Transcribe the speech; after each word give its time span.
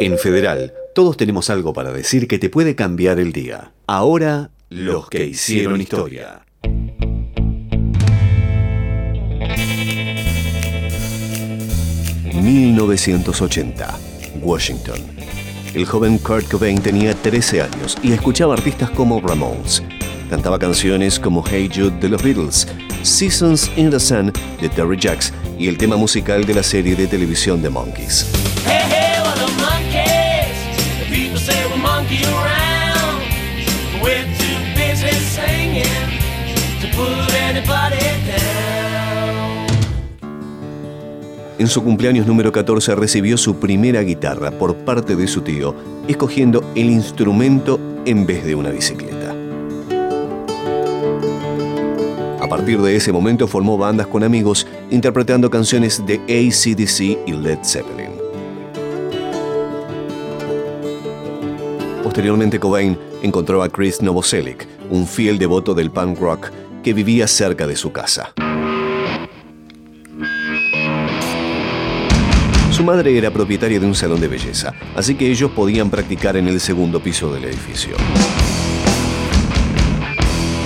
En 0.00 0.18
Federal, 0.18 0.72
todos 0.94 1.16
tenemos 1.16 1.50
algo 1.50 1.72
para 1.72 1.92
decir 1.92 2.26
que 2.26 2.38
te 2.38 2.50
puede 2.50 2.74
cambiar 2.74 3.18
el 3.18 3.32
día. 3.32 3.72
Ahora, 3.86 4.50
los 4.68 5.08
que 5.08 5.26
hicieron 5.26 5.80
historia. 5.80 6.44
...1980... 12.32 14.12
Washington. 14.42 14.98
El 15.74 15.86
joven 15.86 16.18
Kurt 16.18 16.50
Cobain 16.50 16.80
tenía 16.80 17.14
13 17.14 17.62
años 17.62 17.96
y 18.02 18.12
escuchaba 18.12 18.54
artistas 18.54 18.90
como 18.90 19.20
Ramones. 19.20 19.82
Cantaba 20.28 20.58
canciones 20.58 21.18
como 21.18 21.44
Hey 21.46 21.70
Jude 21.72 21.98
de 22.00 22.08
los 22.08 22.22
Beatles, 22.22 22.66
Seasons 23.02 23.70
in 23.76 23.90
the 23.90 24.00
Sun 24.00 24.32
de 24.60 24.68
Terry 24.68 24.96
Jacks 24.98 25.32
y 25.58 25.68
el 25.68 25.78
tema 25.78 25.96
musical 25.96 26.44
de 26.44 26.54
la 26.54 26.62
serie 26.62 26.96
de 26.96 27.06
televisión 27.06 27.62
The 27.62 27.70
Monkeys. 27.70 28.41
En 41.58 41.68
su 41.68 41.82
cumpleaños 41.84 42.26
número 42.26 42.50
14 42.50 42.94
recibió 42.94 43.36
su 43.36 43.56
primera 43.56 44.02
guitarra 44.02 44.50
por 44.50 44.74
parte 44.74 45.16
de 45.16 45.28
su 45.28 45.42
tío, 45.42 45.74
escogiendo 46.08 46.64
el 46.74 46.90
instrumento 46.90 47.78
en 48.04 48.26
vez 48.26 48.44
de 48.44 48.54
una 48.54 48.70
bicicleta. 48.70 49.34
A 52.40 52.48
partir 52.48 52.80
de 52.80 52.96
ese 52.96 53.12
momento 53.12 53.46
formó 53.46 53.78
bandas 53.78 54.06
con 54.06 54.24
amigos 54.24 54.66
interpretando 54.90 55.50
canciones 55.50 56.04
de 56.04 56.16
ACDC 56.16 57.28
y 57.28 57.32
Led 57.32 57.58
Zeppelin. 57.62 58.12
Posteriormente 62.02 62.58
Cobain 62.58 62.98
encontró 63.22 63.62
a 63.62 63.68
Chris 63.68 64.02
Novoselic, 64.02 64.66
un 64.90 65.06
fiel 65.06 65.38
devoto 65.38 65.74
del 65.74 65.90
punk 65.90 66.18
rock 66.18 66.50
que 66.82 66.92
vivía 66.92 67.26
cerca 67.26 67.66
de 67.66 67.76
su 67.76 67.92
casa. 67.92 68.34
Su 72.72 72.84
madre 72.84 73.18
era 73.18 73.30
propietaria 73.30 73.78
de 73.78 73.84
un 73.84 73.94
salón 73.94 74.18
de 74.18 74.28
belleza, 74.28 74.72
así 74.96 75.14
que 75.14 75.30
ellos 75.30 75.50
podían 75.50 75.90
practicar 75.90 76.38
en 76.38 76.48
el 76.48 76.58
segundo 76.58 77.02
piso 77.02 77.30
del 77.30 77.44
edificio. 77.44 77.94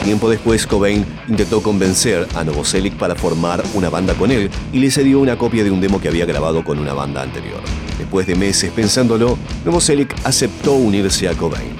Tiempo 0.05 0.31
después, 0.31 0.69
Cobain 0.69 1.05
intentó 1.27 1.61
convencer 1.61 2.29
a 2.37 2.45
Novoselic 2.45 2.95
para 2.95 3.17
formar 3.17 3.61
una 3.75 3.91
banda 3.91 4.15
con 4.15 4.31
él 4.31 4.51
y 4.73 4.79
le 4.79 4.93
cedió 4.93 5.19
una 5.19 5.37
copia 5.37 5.65
de 5.65 5.73
un 5.73 5.81
demo 5.81 6.01
que 6.01 6.07
había 6.07 6.27
grabado 6.27 6.63
con 6.63 6.79
una 6.79 6.95
banda 6.95 7.23
anterior. 7.23 7.61
Después 7.99 8.29
de 8.29 8.37
meses 8.37 8.71
pensándolo, 8.71 9.37
Novoselic 9.65 10.15
aceptó 10.23 10.75
unirse 10.75 11.29
a 11.29 11.35
Cobain, 11.35 11.73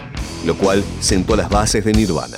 lo 0.45 0.57
cual 0.57 0.83
sentó 0.99 1.37
las 1.37 1.49
bases 1.49 1.85
de 1.85 1.93
Nirvana. 1.93 2.37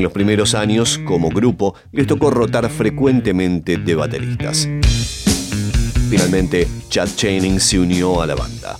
En 0.00 0.04
los 0.04 0.14
primeros 0.14 0.54
años, 0.54 0.98
como 1.04 1.28
grupo, 1.28 1.74
les 1.92 2.06
tocó 2.06 2.30
rotar 2.30 2.70
frecuentemente 2.70 3.76
de 3.76 3.94
bateristas. 3.94 4.66
Finalmente, 6.08 6.66
Chad 6.88 7.10
Channing 7.14 7.60
se 7.60 7.78
unió 7.78 8.22
a 8.22 8.26
la 8.26 8.34
banda. 8.34 8.78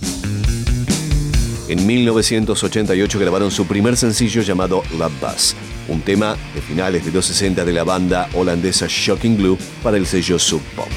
En 1.69 1.87
1988 1.87 3.19
grabaron 3.19 3.51
su 3.51 3.67
primer 3.67 3.99
sencillo 3.99 4.41
llamado 4.41 4.83
Love 4.99 5.13
Buzz, 5.21 5.55
un 5.89 6.01
tema 6.01 6.39
de 6.55 6.63
finales 6.63 7.05
de 7.05 7.13
los 7.13 7.27
60 7.27 7.67
de 7.67 7.73
la 7.75 7.85
banda 7.85 8.31
holandesa 8.33 8.87
Shocking 8.89 9.37
Blue 9.37 9.59
para 9.83 9.99
el 9.99 10.07
sello 10.07 10.39
Sub 10.39 10.63
Pop. 10.75 10.89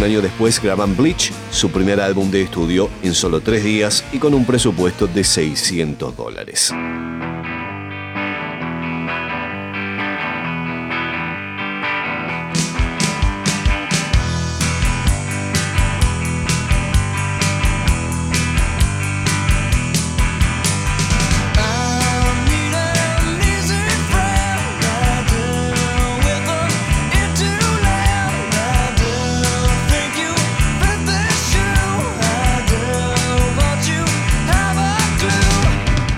Un 0.00 0.04
año 0.04 0.22
después 0.22 0.62
graban 0.62 0.96
Bleach, 0.96 1.30
su 1.50 1.70
primer 1.70 2.00
álbum 2.00 2.30
de 2.30 2.40
estudio, 2.40 2.88
en 3.02 3.12
solo 3.12 3.42
tres 3.42 3.62
días 3.62 4.02
y 4.12 4.18
con 4.18 4.32
un 4.32 4.46
presupuesto 4.46 5.06
de 5.06 5.22
600 5.22 6.16
dólares. 6.16 6.72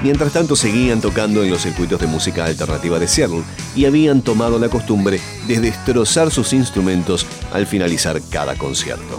Mientras 0.03 0.33
tanto 0.33 0.57
seguían 0.57 1.01
tocando 1.01 1.45
en 1.45 1.51
los 1.51 1.63
circuitos 1.63 2.01
de 2.01 2.09
música 2.09 2.45
alternativa 2.45 2.99
de 2.99 3.07
Seattle 3.07 3.45
y 3.77 3.85
habían 3.85 4.21
tomado 4.21 4.59
la 4.59 4.69
costumbre 4.69 5.21
de 5.47 5.61
destrozar 5.61 6.33
sus 6.33 6.53
instrumentos 6.53 7.25
al 7.53 7.67
finalizar 7.67 8.21
cada 8.29 8.57
concierto. 8.57 9.19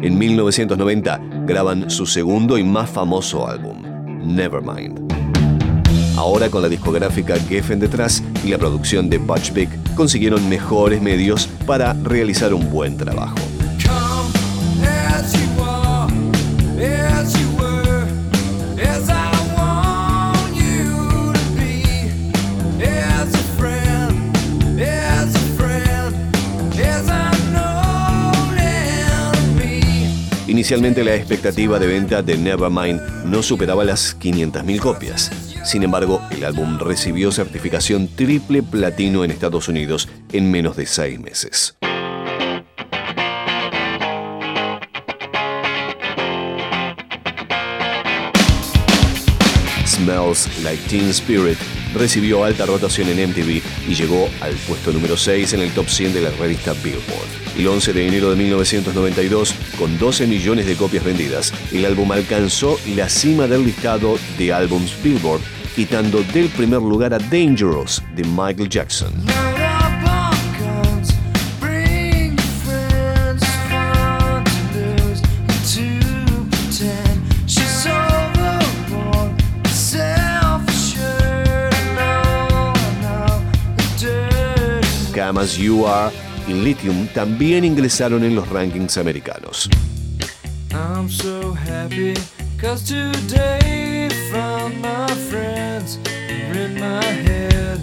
En 0.00 0.16
1990 0.16 1.20
graban 1.44 1.90
su 1.90 2.06
segundo 2.06 2.58
y 2.58 2.62
más 2.62 2.88
famoso 2.88 3.48
álbum, 3.48 3.82
Nevermind. 4.24 5.08
Ahora 6.16 6.48
con 6.48 6.62
la 6.62 6.68
discográfica 6.68 7.36
Geffen 7.38 7.80
detrás 7.80 8.22
y 8.44 8.48
la 8.48 8.58
producción 8.58 9.10
de 9.10 9.18
Butch 9.18 9.52
consiguieron 9.96 10.48
mejores 10.48 11.02
medios 11.02 11.48
para 11.66 11.92
realizar 11.92 12.54
un 12.54 12.70
buen 12.70 12.96
trabajo. 12.96 13.47
Inicialmente 30.58 31.02
la 31.02 31.14
expectativa 31.14 31.78
de 31.78 31.86
venta 31.86 32.20
de 32.20 32.36
Nevermind 32.36 33.00
no 33.24 33.42
superaba 33.42 33.84
las 33.84 34.18
500.000 34.18 34.80
copias. 34.80 35.30
Sin 35.64 35.82
embargo, 35.82 36.20
el 36.30 36.44
álbum 36.44 36.78
recibió 36.78 37.32
certificación 37.32 38.08
triple 38.08 38.62
platino 38.62 39.24
en 39.24 39.30
Estados 39.30 39.68
Unidos 39.68 40.08
en 40.32 40.50
menos 40.50 40.76
de 40.76 40.84
seis 40.84 41.18
meses. 41.20 41.78
Like 50.08 50.88
Teen 50.88 51.10
Spirit 51.10 51.58
recibió 51.94 52.42
alta 52.42 52.64
rotación 52.64 53.10
en 53.10 53.28
MTV 53.28 53.60
y 53.88 53.94
llegó 53.94 54.26
al 54.40 54.54
puesto 54.66 54.90
número 54.90 55.18
6 55.18 55.52
en 55.52 55.60
el 55.60 55.70
top 55.72 55.86
100 55.86 56.14
de 56.14 56.22
la 56.22 56.30
revista 56.30 56.72
Billboard. 56.72 57.28
El 57.58 57.68
11 57.68 57.92
de 57.92 58.08
enero 58.08 58.30
de 58.30 58.36
1992, 58.36 59.54
con 59.78 59.98
12 59.98 60.26
millones 60.26 60.66
de 60.66 60.76
copias 60.76 61.04
vendidas, 61.04 61.52
el 61.72 61.84
álbum 61.84 62.10
alcanzó 62.12 62.80
la 62.96 63.10
cima 63.10 63.46
del 63.46 63.66
listado 63.66 64.18
de 64.38 64.50
álbums 64.50 64.94
Billboard, 65.02 65.42
quitando 65.76 66.22
del 66.32 66.48
primer 66.48 66.80
lugar 66.80 67.12
a 67.12 67.18
Dangerous 67.18 68.02
de 68.16 68.24
Michael 68.24 68.70
Jackson. 68.70 69.12
Come 85.18 85.40
As 85.40 85.58
You 85.58 85.84
Are 85.84 86.12
y 86.46 86.52
Lithium 86.52 87.08
también 87.08 87.64
ingresaron 87.64 88.22
en 88.22 88.36
los 88.36 88.48
rankings 88.48 88.96
americanos. 88.98 89.68
I'm 90.70 91.08
so 91.08 91.52
happy 91.52 92.14
cause 92.56 92.84
today 92.84 94.08
found 94.30 94.80
my 94.80 95.08
friends 95.28 95.98
in 96.54 96.78
my 96.78 97.02
head. 97.02 97.80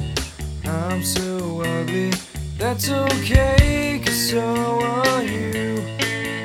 I'm 0.64 1.04
so 1.04 1.62
ugly, 1.62 2.12
that's 2.58 2.90
okay 2.90 4.02
cause 4.02 4.30
so 4.30 4.80
are 4.82 5.22
you. 5.22 5.84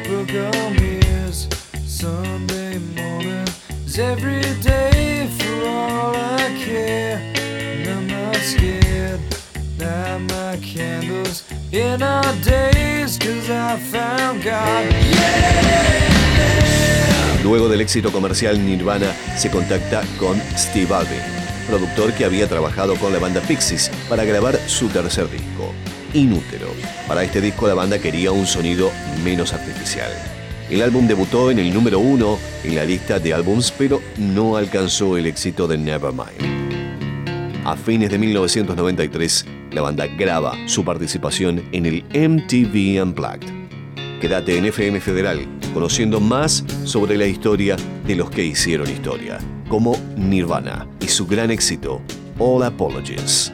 Book 0.09 0.31
on 0.57 0.77
ears, 0.83 1.47
Sunday 1.87 2.81
morning 2.97 3.47
is 3.87 3.97
every 3.97 4.43
day 4.61 5.31
for 5.39 5.69
all 5.69 6.17
I 6.17 6.53
care. 6.59 7.23
And 7.37 7.89
I'm 7.89 8.07
not 8.09 8.35
scared 8.39 8.80
Luego 17.43 17.69
del 17.69 17.81
éxito 17.81 18.12
comercial, 18.12 18.65
Nirvana 18.65 19.12
se 19.37 19.51
contacta 19.51 20.03
con 20.19 20.41
Steve 20.57 20.95
Alvin, 20.95 21.21
productor 21.67 22.12
que 22.12 22.25
había 22.25 22.49
trabajado 22.49 22.95
con 22.97 23.12
la 23.12 23.19
banda 23.19 23.41
Pixies 23.41 23.91
para 24.09 24.25
grabar 24.25 24.57
su 24.67 24.89
tercer 24.89 25.31
disco, 25.31 25.73
Inútero. 26.12 26.69
Para 27.09 27.25
este 27.25 27.41
disco 27.41 27.67
la 27.67 27.75
banda 27.75 27.99
quería 27.99 28.33
un 28.33 28.47
sonido 28.47 28.91
menos 29.25 29.53
artificial. 29.53 30.11
El 30.69 30.83
álbum 30.83 31.09
debutó 31.09 31.51
en 31.51 31.59
el 31.59 31.73
número 31.75 31.99
uno 31.99 32.39
en 32.62 32.77
la 32.77 32.85
lista 32.85 33.19
de 33.19 33.35
álbums, 33.35 33.73
pero 33.77 34.01
no 34.17 34.57
alcanzó 34.57 35.17
el 35.17 35.27
éxito 35.27 35.67
de 35.67 35.79
Nevermind. 35.79 36.61
A 37.65 37.77
fines 37.77 38.11
de 38.11 38.19
1993, 38.19 39.47
la 39.73 39.83
banda 39.83 40.07
graba 40.07 40.57
su 40.67 40.85
participación 40.85 41.63
en 41.73 41.87
el 41.87 42.05
MTV 42.13 43.03
Unplugged. 43.03 43.49
Quédate 44.21 44.59
en 44.59 44.67
FM 44.67 45.01
Federal, 45.01 45.47
conociendo 45.73 46.21
más 46.21 46.65
sobre 46.85 47.17
la 47.17 47.27
historia 47.27 47.77
de 48.07 48.17
los 48.17 48.31
que 48.31 48.45
hicieron 48.45 48.91
historia, 48.91 49.39
como 49.69 49.97
Nirvana 50.17 50.87
y 51.01 51.09
su 51.09 51.27
gran 51.27 51.51
éxito, 51.51 52.03
All 52.39 52.63
Apologies. 52.63 53.53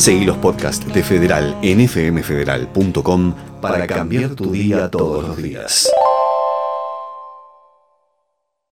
Seguí 0.00 0.24
los 0.24 0.38
podcasts 0.38 0.90
de 0.94 1.02
Federal 1.02 1.58
en 1.60 1.86
fmfederal.com 1.86 3.34
para 3.60 3.86
cambiar 3.86 4.30
tu 4.30 4.50
día 4.50 4.90
todos 4.90 5.28
los 5.28 5.36
días. 5.36 5.90